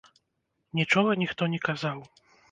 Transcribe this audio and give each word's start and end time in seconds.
Нічога 0.79 1.11
ніхто 1.23 1.49
не 1.55 1.59
казаў. 1.67 1.99